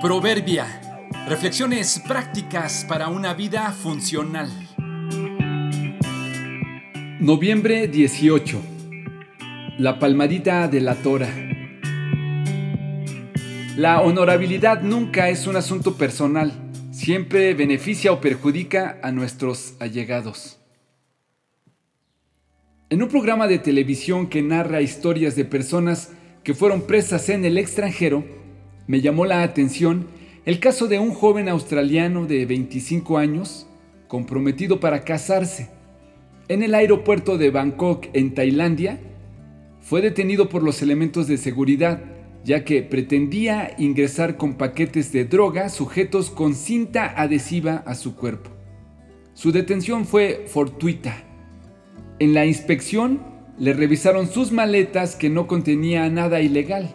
Proverbia. 0.00 0.80
Reflexiones 1.26 2.00
prácticas 2.06 2.86
para 2.88 3.08
una 3.08 3.34
vida 3.34 3.72
funcional. 3.72 4.48
Noviembre 7.18 7.88
18. 7.88 8.62
La 9.78 9.98
palmadita 9.98 10.68
de 10.68 10.80
la 10.82 10.94
tora. 10.94 11.28
La 13.76 14.00
honorabilidad 14.00 14.82
nunca 14.82 15.30
es 15.30 15.48
un 15.48 15.56
asunto 15.56 15.96
personal, 15.96 16.52
siempre 16.92 17.54
beneficia 17.54 18.12
o 18.12 18.20
perjudica 18.20 19.00
a 19.02 19.10
nuestros 19.10 19.74
allegados. 19.80 20.60
En 22.88 23.02
un 23.02 23.08
programa 23.08 23.48
de 23.48 23.58
televisión 23.58 24.28
que 24.28 24.42
narra 24.42 24.80
historias 24.80 25.34
de 25.34 25.44
personas 25.44 26.12
que 26.44 26.54
fueron 26.54 26.82
presas 26.82 27.28
en 27.30 27.44
el 27.44 27.58
extranjero, 27.58 28.38
me 28.88 29.00
llamó 29.00 29.26
la 29.26 29.42
atención 29.42 30.06
el 30.44 30.58
caso 30.58 30.88
de 30.88 30.98
un 30.98 31.12
joven 31.12 31.48
australiano 31.48 32.26
de 32.26 32.46
25 32.46 33.18
años 33.18 33.68
comprometido 34.08 34.80
para 34.80 35.04
casarse. 35.04 35.68
En 36.48 36.62
el 36.62 36.74
aeropuerto 36.74 37.36
de 37.36 37.50
Bangkok, 37.50 38.06
en 38.14 38.32
Tailandia, 38.34 38.98
fue 39.82 40.00
detenido 40.00 40.48
por 40.48 40.62
los 40.62 40.80
elementos 40.80 41.28
de 41.28 41.36
seguridad, 41.36 42.02
ya 42.44 42.64
que 42.64 42.82
pretendía 42.82 43.74
ingresar 43.76 44.38
con 44.38 44.54
paquetes 44.54 45.12
de 45.12 45.26
droga 45.26 45.68
sujetos 45.68 46.30
con 46.30 46.54
cinta 46.54 47.12
adhesiva 47.14 47.82
a 47.86 47.94
su 47.94 48.16
cuerpo. 48.16 48.50
Su 49.34 49.52
detención 49.52 50.06
fue 50.06 50.46
fortuita. 50.48 51.24
En 52.18 52.32
la 52.32 52.46
inspección 52.46 53.20
le 53.58 53.74
revisaron 53.74 54.28
sus 54.28 54.50
maletas 54.50 55.14
que 55.14 55.28
no 55.28 55.46
contenía 55.46 56.08
nada 56.08 56.40
ilegal. 56.40 56.94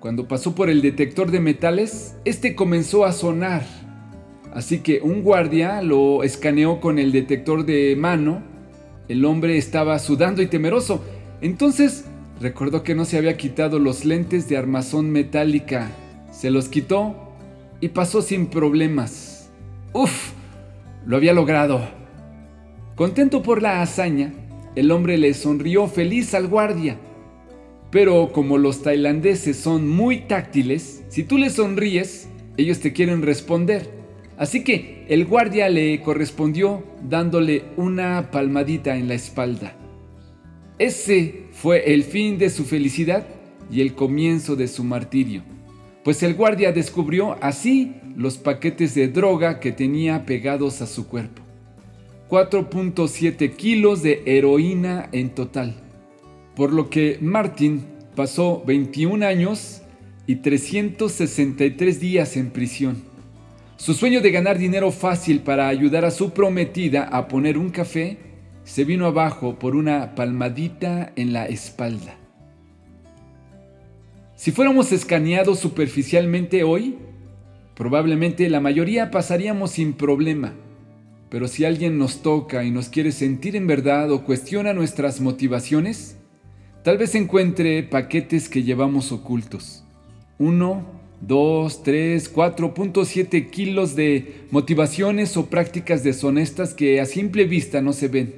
Cuando 0.00 0.28
pasó 0.28 0.54
por 0.54 0.68
el 0.68 0.82
detector 0.82 1.30
de 1.30 1.40
metales, 1.40 2.16
este 2.24 2.54
comenzó 2.54 3.04
a 3.04 3.12
sonar. 3.12 3.64
Así 4.52 4.80
que 4.80 5.00
un 5.02 5.22
guardia 5.22 5.82
lo 5.82 6.22
escaneó 6.22 6.80
con 6.80 6.98
el 6.98 7.12
detector 7.12 7.64
de 7.64 7.96
mano. 7.96 8.42
El 9.08 9.24
hombre 9.24 9.56
estaba 9.56 9.98
sudando 9.98 10.42
y 10.42 10.46
temeroso. 10.46 11.02
Entonces 11.40 12.04
recordó 12.40 12.82
que 12.82 12.94
no 12.94 13.04
se 13.04 13.16
había 13.16 13.36
quitado 13.36 13.78
los 13.78 14.04
lentes 14.04 14.48
de 14.48 14.56
armazón 14.56 15.10
metálica. 15.10 15.90
Se 16.30 16.50
los 16.50 16.68
quitó 16.68 17.32
y 17.80 17.88
pasó 17.88 18.20
sin 18.20 18.46
problemas. 18.46 19.50
¡Uf! 19.92 20.32
Lo 21.06 21.16
había 21.16 21.32
logrado. 21.32 21.80
Contento 22.96 23.42
por 23.42 23.62
la 23.62 23.82
hazaña, 23.82 24.32
el 24.74 24.90
hombre 24.90 25.16
le 25.18 25.32
sonrió 25.34 25.86
feliz 25.86 26.34
al 26.34 26.48
guardia. 26.48 26.98
Pero 27.90 28.32
como 28.32 28.58
los 28.58 28.82
tailandeses 28.82 29.56
son 29.56 29.88
muy 29.88 30.20
táctiles, 30.20 31.04
si 31.08 31.24
tú 31.24 31.38
les 31.38 31.54
sonríes, 31.54 32.28
ellos 32.56 32.80
te 32.80 32.92
quieren 32.92 33.22
responder. 33.22 33.90
Así 34.36 34.64
que 34.64 35.06
el 35.08 35.24
guardia 35.24 35.68
le 35.68 36.00
correspondió 36.02 36.84
dándole 37.08 37.64
una 37.76 38.30
palmadita 38.30 38.96
en 38.96 39.08
la 39.08 39.14
espalda. 39.14 39.74
Ese 40.78 41.46
fue 41.52 41.94
el 41.94 42.04
fin 42.04 42.36
de 42.36 42.50
su 42.50 42.64
felicidad 42.64 43.26
y 43.70 43.80
el 43.80 43.94
comienzo 43.94 44.56
de 44.56 44.68
su 44.68 44.84
martirio, 44.84 45.42
pues 46.04 46.22
el 46.22 46.34
guardia 46.34 46.72
descubrió 46.72 47.36
así 47.42 47.94
los 48.14 48.36
paquetes 48.36 48.94
de 48.94 49.08
droga 49.08 49.58
que 49.58 49.72
tenía 49.72 50.26
pegados 50.26 50.82
a 50.82 50.86
su 50.86 51.08
cuerpo. 51.08 51.42
4.7 52.28 53.54
kilos 53.56 54.02
de 54.02 54.22
heroína 54.26 55.08
en 55.12 55.30
total, 55.30 55.74
por 56.56 56.72
lo 56.72 56.90
que 56.90 57.18
Martin 57.20 57.84
pasó 58.16 58.64
21 58.66 59.24
años 59.24 59.82
y 60.26 60.36
363 60.36 62.00
días 62.00 62.36
en 62.36 62.50
prisión. 62.50 63.04
Su 63.76 63.94
sueño 63.94 64.20
de 64.20 64.32
ganar 64.32 64.58
dinero 64.58 64.90
fácil 64.90 65.40
para 65.40 65.68
ayudar 65.68 66.04
a 66.04 66.10
su 66.10 66.30
prometida 66.30 67.04
a 67.04 67.28
poner 67.28 67.58
un 67.58 67.70
café 67.70 68.18
se 68.64 68.84
vino 68.84 69.06
abajo 69.06 69.60
por 69.60 69.76
una 69.76 70.16
palmadita 70.16 71.12
en 71.14 71.32
la 71.32 71.46
espalda. 71.46 72.16
Si 74.34 74.50
fuéramos 74.50 74.90
escaneados 74.90 75.60
superficialmente 75.60 76.64
hoy, 76.64 76.96
probablemente 77.76 78.50
la 78.50 78.60
mayoría 78.60 79.12
pasaríamos 79.12 79.70
sin 79.70 79.92
problema 79.92 80.54
pero 81.28 81.48
si 81.48 81.64
alguien 81.64 81.98
nos 81.98 82.22
toca 82.22 82.64
y 82.64 82.70
nos 82.70 82.88
quiere 82.88 83.12
sentir 83.12 83.56
en 83.56 83.66
verdad 83.66 84.10
o 84.10 84.24
cuestiona 84.24 84.72
nuestras 84.72 85.20
motivaciones, 85.20 86.16
tal 86.86 86.98
vez 86.98 87.16
encuentre 87.16 87.82
paquetes 87.82 88.48
que 88.48 88.62
llevamos 88.62 89.10
ocultos. 89.10 89.82
1, 90.38 90.86
2, 91.20 91.82
3, 91.82 92.32
4.7 92.32 93.50
kilos 93.50 93.96
de 93.96 94.44
motivaciones 94.52 95.36
o 95.36 95.46
prácticas 95.46 96.04
deshonestas 96.04 96.74
que 96.74 97.00
a 97.00 97.06
simple 97.06 97.44
vista 97.44 97.82
no 97.82 97.92
se 97.92 98.06
ven. 98.06 98.34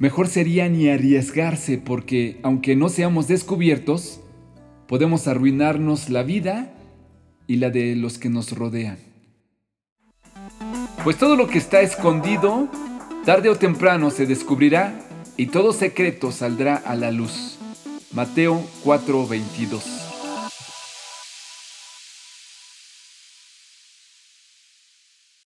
Mejor 0.00 0.26
sería 0.26 0.68
ni 0.68 0.88
arriesgarse 0.88 1.78
porque, 1.78 2.40
aunque 2.42 2.74
no 2.74 2.88
seamos 2.88 3.28
descubiertos, 3.28 4.18
podemos 4.88 5.28
arruinarnos 5.28 6.10
la 6.10 6.24
vida 6.24 6.74
y 7.46 7.58
la 7.58 7.70
de 7.70 7.94
los 7.94 8.18
que 8.18 8.28
nos 8.28 8.50
rodean. 8.50 8.98
Pues 11.04 11.16
todo 11.16 11.36
lo 11.36 11.46
que 11.46 11.58
está 11.58 11.80
escondido, 11.80 12.66
tarde 13.24 13.50
o 13.50 13.54
temprano 13.54 14.10
se 14.10 14.26
descubrirá 14.26 14.98
y 15.36 15.46
todo 15.46 15.72
secreto 15.72 16.32
saldrá 16.32 16.76
a 16.76 16.94
la 16.94 17.10
luz. 17.10 17.58
Mateo 18.12 18.62
4:22 18.84 20.11